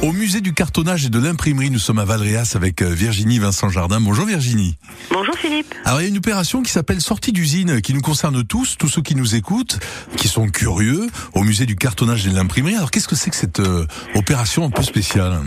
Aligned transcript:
Au 0.00 0.12
musée 0.12 0.40
du 0.40 0.52
cartonnage 0.52 1.06
et 1.06 1.08
de 1.08 1.18
l'imprimerie, 1.18 1.70
nous 1.70 1.80
sommes 1.80 1.98
à 1.98 2.04
Valréas 2.04 2.52
avec 2.54 2.82
euh, 2.82 2.88
Virginie 2.88 3.40
Vincent 3.40 3.68
Jardin. 3.68 4.00
Bonjour 4.00 4.26
Virginie. 4.26 4.76
Bonjour 5.10 5.34
Philippe. 5.34 5.74
Alors 5.84 6.00
il 6.00 6.04
y 6.04 6.06
a 6.06 6.08
une 6.08 6.18
opération 6.18 6.62
qui 6.62 6.70
s'appelle 6.70 7.00
sortie 7.00 7.32
d'usine 7.32 7.80
qui 7.80 7.94
nous 7.94 8.00
concerne 8.00 8.44
tous, 8.44 8.76
tous 8.78 8.86
ceux 8.86 9.02
qui 9.02 9.16
nous 9.16 9.34
écoutent, 9.34 9.80
qui 10.16 10.28
sont 10.28 10.46
curieux 10.50 11.08
au 11.34 11.42
musée 11.42 11.66
du 11.66 11.74
cartonnage 11.74 12.24
et 12.28 12.30
de 12.30 12.36
l'imprimerie. 12.36 12.76
Alors 12.76 12.92
qu'est-ce 12.92 13.08
que 13.08 13.16
c'est 13.16 13.30
que 13.30 13.36
cette 13.36 13.58
euh, 13.58 13.86
opération 14.14 14.64
un 14.64 14.70
peu 14.70 14.82
spéciale? 14.82 15.40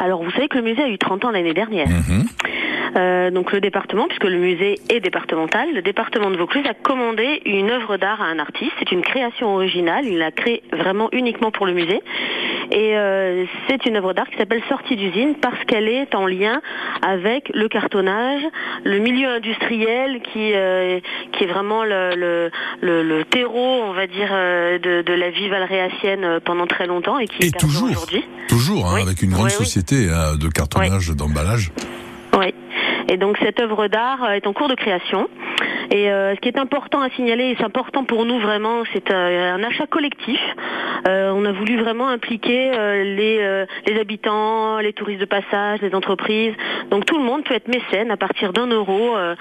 Alors 0.00 0.24
vous 0.24 0.30
savez 0.32 0.48
que 0.48 0.58
le 0.58 0.64
musée 0.64 0.82
a 0.82 0.88
eu 0.88 0.98
30 0.98 1.26
ans 1.26 1.30
l'année 1.30 1.54
dernière. 1.54 1.88
Mhm. 1.88 2.26
Euh, 2.98 3.30
donc 3.30 3.52
le 3.52 3.60
département, 3.60 4.06
puisque 4.08 4.24
le 4.24 4.38
musée 4.38 4.78
est 4.90 5.00
départemental, 5.00 5.68
le 5.72 5.82
département 5.82 6.30
de 6.30 6.36
Vaucluse 6.36 6.66
a 6.68 6.74
commandé 6.74 7.40
une 7.44 7.70
œuvre 7.70 7.96
d'art 7.96 8.20
à 8.20 8.24
un 8.24 8.38
artiste. 8.40 8.72
C'est 8.80 8.90
une 8.92 9.02
création 9.02 9.54
originale, 9.54 10.04
il 10.04 10.18
l'a 10.18 10.32
créée 10.32 10.62
vraiment 10.72 11.08
uniquement 11.12 11.50
pour 11.52 11.64
le 11.66 11.72
musée. 11.74 12.00
Et 12.72 12.96
euh, 12.98 13.44
c'est 13.68 13.86
une 13.86 13.96
œuvre 13.96 14.12
d'art 14.14 14.28
qui 14.28 14.36
s'appelle 14.36 14.62
Sortie 14.68 14.96
d'usine 14.96 15.34
parce 15.40 15.62
qu'elle 15.66 15.88
est 15.88 16.14
en 16.14 16.26
lien 16.26 16.60
avec 17.02 17.50
le 17.54 17.68
cartonnage, 17.68 18.42
le 18.84 18.98
milieu 18.98 19.28
industriel 19.28 20.20
qui 20.32 20.52
euh, 20.54 20.98
qui 21.32 21.44
est 21.44 21.46
vraiment 21.46 21.84
le, 21.84 22.10
le, 22.16 22.50
le, 22.80 23.02
le 23.02 23.24
terreau, 23.24 23.82
on 23.84 23.92
va 23.92 24.06
dire, 24.06 24.28
de, 24.30 25.02
de 25.02 25.12
la 25.12 25.30
vie 25.30 25.48
valréasienne 25.48 26.24
euh, 26.24 26.40
pendant 26.44 26.66
très 26.66 26.86
longtemps 26.86 27.18
et 27.18 27.26
qui 27.28 27.44
Et 27.44 27.46
est 27.46 27.58
toujours, 27.60 27.90
aujourd'hui. 27.90 28.24
toujours, 28.48 28.86
hein, 28.86 28.92
Oui. 28.96 29.02
avec 29.02 29.22
une 29.22 29.30
grande 29.30 29.46
Oui, 29.46 29.52
oui. 29.58 29.64
société 29.64 30.06
de 30.06 30.48
cartonnage, 30.48 31.10
d'emballage. 31.10 31.70
Oui. 32.36 32.52
Et 33.08 33.16
donc 33.16 33.38
cette 33.38 33.60
œuvre 33.60 33.88
d'art 33.88 34.22
euh, 34.22 34.32
est 34.32 34.46
en 34.46 34.52
cours 34.52 34.68
de 34.68 34.74
création. 34.74 35.28
Et 35.90 36.10
euh, 36.10 36.34
ce 36.34 36.40
qui 36.40 36.48
est 36.48 36.58
important 36.58 37.00
à 37.00 37.08
signaler, 37.10 37.44
et 37.50 37.56
c'est 37.58 37.64
important 37.64 38.04
pour 38.04 38.24
nous 38.26 38.38
vraiment, 38.38 38.82
c'est 38.92 39.10
euh, 39.10 39.54
un 39.54 39.62
achat 39.62 39.86
collectif. 39.86 40.38
Euh, 41.06 41.30
on 41.34 41.44
a 41.46 41.52
voulu 41.52 41.78
vraiment 41.80 42.08
impliquer 42.08 42.72
euh, 42.74 43.04
les, 43.04 43.38
euh, 43.40 43.64
les 43.86 43.98
habitants, 43.98 44.78
les 44.78 44.92
touristes 44.92 45.20
de 45.20 45.24
passage, 45.24 45.80
les 45.80 45.94
entreprises. 45.94 46.52
Donc 46.90 47.06
tout 47.06 47.16
le 47.18 47.24
monde 47.24 47.44
peut 47.44 47.54
être 47.54 47.68
mécène 47.68 48.10
à 48.10 48.16
partir 48.16 48.52
d'un 48.52 48.66
euro 48.66 49.16
euh, 49.16 49.34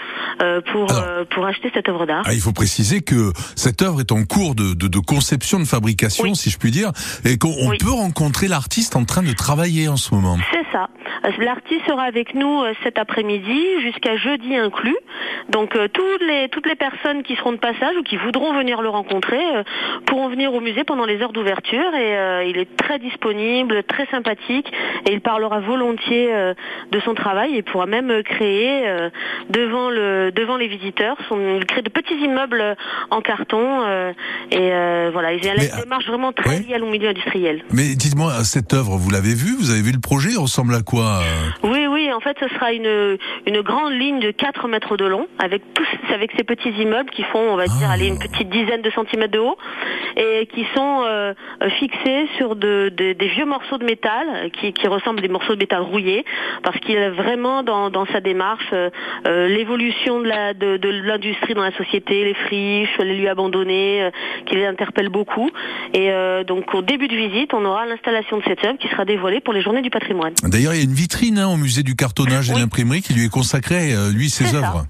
pour, 0.72 0.90
Alors. 0.92 1.04
euh, 1.06 1.26
pour 1.26 1.46
acheter 1.46 1.70
cette 1.74 1.90
œuvre 1.90 2.06
d'art. 2.06 2.24
Ah, 2.26 2.34
il 2.34 2.40
faut 2.40 2.54
préciser 2.54 3.02
que 3.02 3.32
cette 3.56 3.82
œuvre 3.82 4.00
est 4.00 4.12
en 4.12 4.24
cours 4.24 4.56
de, 4.56 4.74
de, 4.74 4.88
de 4.88 5.00
conception, 5.00 5.60
de 5.60 5.66
fabrication, 5.66 6.24
Oui. 6.26 6.36
si 6.36 6.50
je 6.50 6.58
puis 6.58 6.72
dire, 6.72 6.92
et 7.26 7.38
qu'on 7.38 7.70
Oui. 7.70 7.78
peut 7.80 7.92
rencontrer 7.92 8.48
l'artiste 8.48 8.96
en 8.96 9.04
train 9.04 9.24
de 9.24 9.34
travailler 9.34 9.90
en 9.90 9.98
ce 9.98 10.14
moment. 10.16 10.38
C'est 10.54 10.66
ça. 10.72 10.88
L'artiste 11.40 11.82
sera 11.88 12.04
avec 12.04 12.36
nous 12.36 12.62
cet 12.84 12.98
après-midi 12.98 13.62
jusqu'à 13.82 14.16
jeudi 14.18 14.56
inclus. 14.56 14.96
Donc 15.50 15.76
euh, 15.76 15.88
toutes 15.88 16.22
les 16.22 16.50
toutes 16.50 16.68
les 16.68 16.76
personnes 16.76 17.24
qui 17.24 17.36
seront 17.36 17.52
de 17.52 17.58
passage 17.58 17.96
ou 18.00 18.04
qui 18.04 18.18
voudront 18.18 18.54
venir 18.54 18.82
le 18.82 18.90
rencontrer 18.90 19.40
euh, 19.56 19.64
pourront 20.06 20.30
venir 20.30 20.54
au 20.54 20.60
musée 20.60 20.84
pendant 20.84 21.06
les 21.06 21.22
heures 21.22 21.34
d'ouverture 21.34 21.94
et 21.96 22.18
euh, 22.18 22.44
il 22.44 22.58
est 22.58 22.76
très 22.78 23.00
disponible, 23.00 23.84
très 23.84 24.06
sympathique 24.08 24.72
et 25.08 25.14
il 25.14 25.22
parlera 25.22 25.60
volontiers 25.60 26.34
euh, 26.34 26.54
de 26.92 27.00
son 27.00 27.14
travail. 27.14 27.56
Et 27.56 27.62
pourra 27.62 27.86
même 27.86 28.12
euh, 28.12 28.24
créer 28.24 28.88
euh, 28.88 29.10
devant 29.50 29.90
le 29.90 30.32
devant 30.32 30.58
les 30.58 30.68
visiteurs 30.68 31.18
son 31.30 31.38
il 31.58 31.66
crée 31.66 31.82
de 31.82 31.90
petits 31.90 32.18
immeubles 32.24 32.76
en 33.10 33.22
carton 33.22 33.84
euh, 33.86 34.12
et 34.52 34.72
euh, 34.74 35.10
voilà, 35.14 35.34
il 35.34 35.48
a 35.48 35.54
Mais, 35.56 35.68
une 35.68 35.82
démarche 35.84 36.08
vraiment 36.08 36.32
très 36.34 36.50
ouais. 36.50 36.66
liée 36.68 36.80
au 36.82 36.90
milieu 36.90 37.10
industriel. 37.10 37.64
Mais 37.72 37.96
dites-moi, 37.96 38.32
cette 38.44 38.74
œuvre, 38.74 38.98
vous 38.98 39.10
l'avez 39.10 39.34
vue? 39.34 39.56
Vous 39.58 39.72
avez 39.72 39.82
vu 39.82 39.92
le 39.92 40.00
projet? 40.00 40.30
Il 40.32 40.40
ressemble 40.40 40.74
à 40.76 40.82
quoi 40.82 41.20
oui, 41.64 41.77
en 42.18 42.20
fait, 42.20 42.36
ce 42.40 42.48
sera 42.50 42.74
une, 42.74 43.18
une 43.46 43.62
grande 43.62 43.94
ligne 43.94 44.20
de 44.20 44.32
4 44.32 44.68
mètres 44.68 44.98
de 44.98 45.06
long, 45.06 45.28
avec 45.40 45.62
tous, 45.76 45.88
avec 46.14 46.32
ces 46.36 46.44
petits 46.44 46.70
immeubles 46.72 47.10
qui 47.12 47.24
font, 47.24 47.40
on 47.40 47.56
va 47.56 47.66
dire, 47.66 47.88
Ah. 47.90 47.94
aller 47.94 48.08
une 48.08 48.18
petite 48.20 48.50
dizaine 48.50 48.82
de 48.82 48.90
centimètres 48.92 49.32
de 49.34 49.40
haut, 49.40 49.58
et 50.16 50.48
qui 50.48 50.66
sont 50.76 51.04
euh, 51.06 51.34
fixés 51.80 52.28
sur 52.38 52.56
de, 52.56 52.90
de- 52.96 53.14
des 53.14 53.28
vieux 53.28 53.46
morceaux 53.46 53.78
de 53.78 53.86
métal, 53.86 54.28
euh, 54.34 54.50
qui, 54.50 54.74
qui 54.74 54.88
ressemblent 54.88 55.20
à 55.20 55.22
des 55.22 55.28
morceaux 55.30 55.54
de 55.54 55.60
métal 55.60 55.82
rouillés, 55.82 56.26
parce 56.64 56.78
qu'il 56.80 56.96
est 56.96 57.10
vraiment 57.12 57.62
dans, 57.64 57.90
dans 57.92 58.06
sa 58.08 58.20
démarche 58.20 58.70
euh, 58.74 58.90
l'évolution 59.48 60.20
de 60.22 60.26
la- 60.28 60.54
de, 60.54 60.78
de 60.78 60.90
l'industrie 60.90 61.54
dans 61.54 61.64
la 61.64 61.76
société, 61.78 62.24
les 62.26 62.34
friches, 62.34 62.98
les 63.00 63.16
lieux 63.18 63.30
abandonnés, 63.30 64.04
euh, 64.04 64.10
qui 64.48 64.56
les 64.56 64.66
interpellent 64.66 65.10
beaucoup. 65.10 65.50
Et 65.94 66.10
donc, 66.48 66.74
au 66.74 66.82
début 66.82 67.08
de 67.08 67.16
visite, 67.16 67.54
on 67.54 67.64
aura 67.66 67.86
l'installation 67.86 68.38
de 68.38 68.44
cette 68.44 68.64
œuvre 68.66 68.78
qui 68.78 68.88
sera 68.88 69.06
dévoilée 69.06 69.40
pour 69.40 69.54
les 69.54 69.62
Journées 69.62 69.82
du 69.82 69.90
patrimoine. 69.90 70.34
D'ailleurs, 70.44 70.74
il 70.74 70.78
y 70.78 70.82
a 70.82 70.84
une 70.84 70.94
vitrine 70.94 71.38
hein, 71.40 71.48
au 71.48 71.58
musée 71.58 71.84
du 71.84 71.96
cartonnage 72.08 72.50
et 72.50 72.54
Oui. 72.54 72.60
l'imprimerie 72.62 73.02
qui 73.02 73.14
lui 73.14 73.26
est 73.26 73.30
consacrée, 73.32 73.94
euh, 73.94 74.12
lui, 74.12 74.30
ses 74.30 74.46
ça. 74.46 74.58
œuvres. 74.58 74.86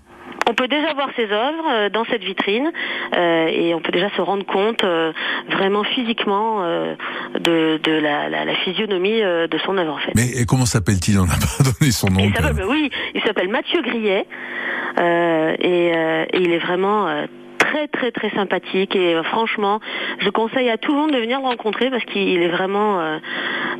On 0.49 0.53
peut 0.53 0.69
déjà 0.69 0.93
voir 0.93 1.09
ses 1.17 1.25
œuvres 1.29 1.67
euh, 1.69 1.89
dans 1.89 2.05
cette 2.05 2.23
vitrine 2.23 2.71
euh, 3.17 3.47
et 3.47 3.73
on 3.73 3.81
peut 3.81 3.91
déjà 3.91 4.09
se 4.15 4.21
rendre 4.21 4.45
compte 4.45 4.81
euh, 4.85 5.11
vraiment 5.51 5.83
physiquement 5.83 6.63
euh, 6.63 6.95
de, 7.37 7.77
de 7.83 7.91
la, 7.91 8.29
la- 8.29 8.45
la 8.45 8.55
physionomie 8.63 9.19
de 9.21 9.57
son 9.65 9.77
œuvre 9.77 9.93
en 9.95 9.97
fait. 9.97 10.13
Mais 10.15 10.29
et 10.39 10.45
comment 10.45 10.65
s'appelle-t-il? 10.65 11.19
On 11.19 11.25
n'a 11.25 11.33
pas 11.35 11.63
donné 11.79 11.91
son 11.91 12.07
nom. 12.07 12.21
Il 12.21 12.65
oui, 12.65 12.89
il 13.13 13.21
s'appelle 13.23 13.49
Mathieu 13.49 13.81
Grillet 13.81 14.25
et, 14.97 15.91
et 16.33 16.37
il 16.41 16.51
est 16.53 16.59
vraiment 16.59 17.07
très 17.59 17.87
très 17.89 18.11
très 18.11 18.29
sympathique 18.29 18.95
et 18.95 19.15
euh, 19.15 19.23
franchement, 19.23 19.81
je 20.19 20.29
conseille 20.29 20.69
à 20.69 20.77
tout 20.77 20.93
le 20.93 20.99
monde 20.99 21.11
de 21.11 21.17
venir 21.17 21.39
le 21.41 21.45
rencontrer 21.47 21.89
parce 21.89 22.05
qu'il 22.05 22.41
est 22.41 22.47
vraiment, 22.47 23.01
euh, 23.01 23.17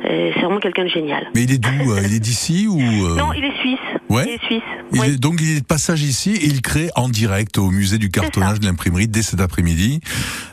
c'est 0.02 0.40
vraiment 0.40 0.60
quelqu'un 0.60 0.84
de 0.84 0.88
génial. 0.88 1.28
Mais 1.34 1.42
il 1.42 1.52
est 1.52 1.58
d'où 1.58 1.92
euh, 1.92 2.00
Il 2.04 2.14
est 2.14 2.20
d'ici 2.20 2.66
ou 2.68 2.78
euh, 2.80 3.16
Non, 3.16 3.32
il 3.32 3.44
est 3.44 3.56
suisse. 3.60 3.78
Ouais. 4.08 4.24
Il 4.26 4.32
est 4.34 4.44
suisse. 4.46 4.62
il 4.92 5.00
Oui. 5.00 5.06
est- 5.08 5.20
Donc 5.20 5.40
il 5.40 5.56
est 5.56 5.60
de 5.60 5.66
passage 5.66 6.02
ici 6.02 6.32
et 6.34 6.46
il 6.46 6.62
crée 6.62 6.88
en 6.96 7.08
direct 7.08 7.58
au 7.58 7.70
musée 7.70 7.98
du 7.98 8.10
cartonnage 8.10 8.58
de 8.60 8.66
l'imprimerie 8.66 9.06
dès 9.08 9.22
cet 9.22 9.40
après-midi. 9.40 10.00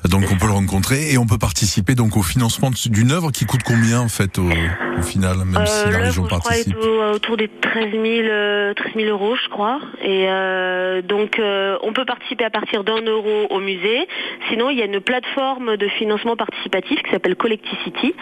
Donc 0.09 0.23
on 0.31 0.37
peut 0.37 0.47
le 0.47 0.53
rencontrer 0.53 1.11
et 1.13 1.17
on 1.17 1.25
peut 1.25 1.37
participer 1.37 1.95
donc 1.95 2.17
au 2.17 2.21
financement 2.21 2.69
d'une 2.87 3.11
œuvre 3.11 3.31
qui 3.31 3.45
coûte 3.45 3.61
combien 3.63 4.01
en 4.01 4.09
fait 4.09 4.37
au, 4.37 4.43
au 4.49 5.01
final, 5.01 5.37
même 5.45 5.65
si 5.65 5.71
Euh, 5.71 5.85
la 5.85 5.91
l'œuvre, 5.91 6.03
région 6.05 6.23
je 6.23 6.27
crois, 6.27 6.39
est 6.39 6.41
participe? 6.71 6.77
au- 6.77 7.13
autour 7.15 7.37
des 7.37 7.47
13 7.47 7.91
000, 7.91 8.03
euh, 8.03 8.73
13 8.73 8.91
000 8.95 9.07
euros, 9.09 9.35
je 9.41 9.49
crois. 9.49 9.79
Et 10.03 10.25
euh, 10.27 11.01
donc, 11.01 11.39
euh, 11.39 11.77
on 11.83 11.93
peut 11.93 12.05
participer 12.05 12.43
à 12.43 12.49
partir 12.49 12.83
d'un 12.83 13.01
euro 13.01 13.47
au 13.49 13.59
musée. 13.59 14.07
Sinon, 14.49 14.69
il 14.69 14.77
y 14.77 14.81
a 14.81 14.85
une 14.85 14.99
plateforme 14.99 15.77
de 15.77 15.87
financement 15.87 16.35
participatif 16.35 17.01
qui 17.03 17.11
s'appelle 17.11 17.35
Collecticity, 17.35 18.13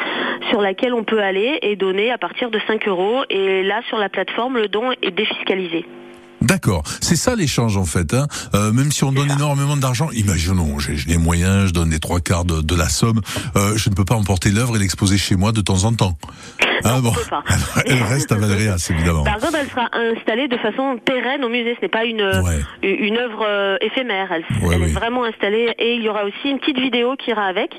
sur 0.50 0.62
laquelle 0.62 0.94
on 0.94 1.04
peut 1.04 1.22
aller 1.22 1.58
et 1.64 1.76
donner 1.76 2.12
à 2.12 2.18
partir 2.18 2.52
de 2.52 2.60
5 2.68 2.88
euros. 2.88 3.24
Et 3.30 3.64
là, 3.64 3.82
sur 3.90 3.98
la 3.98 4.10
plateforme, 4.10 4.58
le 4.58 4.68
don 4.68 4.92
est 5.02 5.12
D'accord, 6.44 6.84
c'est 7.00 7.16
ça 7.16 7.36
l'échange 7.36 7.78
en 7.78 7.86
fait. 7.86 8.14
Hein. 8.14 8.28
Euh, 8.54 8.74
même 8.74 8.92
si 8.92 9.06
on 9.06 9.14
donne 9.14 9.32
énormément 9.32 9.78
d'argent, 9.78 10.10
imaginons, 10.12 10.78
j'ai 10.78 10.98
j'ai 10.98 11.10
les 11.10 11.18
moyens, 11.18 11.68
je 11.68 11.74
donne 11.74 11.90
les 11.90 12.00
trois 12.00 12.20
quarts 12.20 12.44
de, 12.44 12.62
de 12.62 12.76
la 12.76 12.90
somme, 12.90 13.22
euh, 13.56 13.78
je 13.78 13.90
ne 13.90 13.96
peux 13.96 14.04
pas 14.04 14.16
emporter 14.16 14.52
l'œuvre 14.52 14.76
et 14.76 14.80
l'exposer 14.80 15.18
chez 15.18 15.38
moi 15.38 15.54
de 15.54 15.62
temps 15.62 15.86
en 15.86 15.94
temps. 15.94 16.18
Ah 16.84 17.00
bon, 17.02 17.12
pas. 17.30 17.44
elle 17.86 18.02
reste 18.04 18.32
à 18.32 18.36
Valréas 18.36 18.88
évidemment. 18.92 19.24
Par 19.24 19.38
contre, 19.38 19.56
elle 19.60 19.68
sera 19.70 19.90
installée 19.94 20.48
de 20.48 20.58
façon 20.58 20.98
pérenne 21.04 21.44
au 21.44 21.50
musée. 21.50 21.76
Ce 21.78 21.82
n'est 21.82 21.88
pas 21.90 22.06
une, 22.06 22.22
Ouais. 22.24 22.60
une 22.84 23.18
œuvre 23.18 23.46
euh, 23.48 23.78
éphémère. 23.82 24.32
Elle, 24.32 24.44
Ouais, 24.62 24.76
elle 24.76 24.82
oui. 24.82 24.90
est 24.90 24.94
vraiment 24.94 25.24
installée. 25.24 25.74
Et 25.80 25.96
il 25.96 26.02
y 26.04 26.10
aura 26.10 26.26
aussi 26.26 26.50
une 26.50 26.60
petite 26.60 26.80
vidéo 26.80 27.16
qui 27.16 27.30
ira 27.32 27.46
avec, 27.46 27.72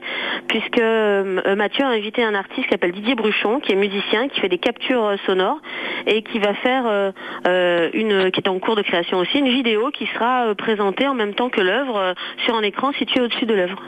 puisque 0.48 0.78
euh, 0.78 1.54
Mathieu 1.56 1.84
a 1.84 1.88
invité 1.88 2.22
un 2.24 2.34
artiste 2.34 2.64
qui 2.64 2.70
s'appelle 2.70 2.92
Didier 2.92 3.14
Bruchon, 3.14 3.60
qui 3.60 3.72
est 3.72 3.76
musicien, 3.76 4.28
qui 4.28 4.40
fait 4.40 4.48
des 4.48 4.58
captures 4.58 5.04
euh, 5.04 5.16
sonores 5.26 5.58
et 6.06 6.22
qui 6.22 6.38
va 6.38 6.54
faire 6.54 6.84
euh, 6.86 7.10
euh, 7.46 7.90
une, 7.94 8.30
qui 8.30 8.40
est 8.40 8.48
en 8.48 8.58
cours 8.58 8.76
de 8.76 8.82
création 8.82 9.18
aussi, 9.18 9.38
une 9.38 9.48
vidéo 9.48 9.90
qui 9.92 10.06
sera 10.14 10.46
euh, 10.46 10.54
présentée 10.54 11.06
en 11.06 11.14
même 11.14 11.34
temps 11.34 11.48
que 11.50 11.60
l'œuvre 11.60 11.96
euh, 11.96 12.12
sur 12.44 12.54
un 12.54 12.62
écran 12.62 12.92
situé 12.92 13.20
au-dessus 13.20 13.46
de 13.46 13.54
l'œuvre. 13.54 13.80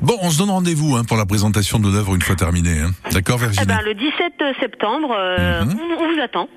Bon, 0.00 0.16
on 0.22 0.30
se 0.30 0.38
donne 0.38 0.50
rendez-vous 0.50 0.96
hein, 0.96 1.02
pour 1.04 1.16
la 1.16 1.26
présentation 1.26 1.78
de 1.80 1.90
l'œuvre 1.90 2.14
une 2.14 2.22
fois 2.22 2.36
terminée. 2.36 2.80
Hein. 2.80 2.92
D'accord 3.12 3.36
Eh 3.40 3.46
Virginie 3.46 3.66
ben, 3.66 3.80
le 3.84 3.94
17 3.94 4.58
septembre, 4.60 5.08
euh, 5.18 5.64
Mhm. 5.64 5.76
on, 5.98 6.02
on 6.04 6.14
vous 6.14 6.20
attend. 6.22 6.48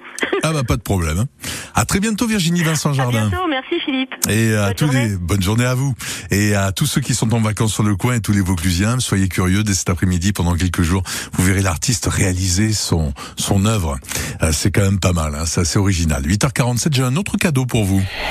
Ah 0.43 0.53
bah 0.53 0.63
pas 0.63 0.75
de 0.77 0.83
problème. 0.83 1.17
hein. 1.17 1.25
À 1.73 1.83
très 1.85 1.99
bientôt 1.99 2.27
Virginie 2.27 2.61
Vincent 2.61 2.91
À 2.91 2.93
Jardin. 2.93 3.27
bientôt. 3.29 3.47
Merci 3.49 3.79
Philippe. 3.83 4.13
Et 4.29 4.53
à 4.53 4.67
Bonne 4.67 4.73
tous 4.75 4.85
journée. 4.85 5.07
les 5.09 5.15
bonne 5.17 5.41
journée 5.41 5.65
à 5.65 5.73
vous 5.73 5.95
et 6.29 6.53
à 6.53 6.71
tous 6.71 6.85
ceux 6.85 7.01
qui 7.01 7.15
sont 7.15 7.33
en 7.33 7.39
vacances 7.41 7.73
sur 7.73 7.81
le 7.81 7.95
coin 7.95 8.13
et 8.15 8.21
tous 8.21 8.31
les 8.31 8.41
Vauclusiens, 8.41 8.99
soyez 8.99 9.27
curieux 9.27 9.63
dès 9.63 9.73
cet 9.73 9.89
après-midi 9.89 10.31
pendant 10.33 10.53
quelques 10.55 10.83
jours, 10.83 11.01
vous 11.33 11.43
verrez 11.43 11.61
l'artiste 11.63 12.05
réaliser 12.05 12.71
son 12.73 13.13
son 13.37 13.65
œuvre. 13.65 13.97
Euh, 14.43 14.51
C'est 14.51 14.69
quand 14.69 14.81
même 14.83 14.99
pas 14.99 15.13
mal, 15.13 15.33
hein, 15.33 15.45
c'est 15.47 15.61
assez 15.61 15.79
original. 15.79 16.21
8h47, 16.23 16.93
j'ai 16.93 17.03
un 17.03 17.15
autre 17.15 17.37
cadeau 17.37 17.65
pour 17.65 17.83
vous. 17.85 18.03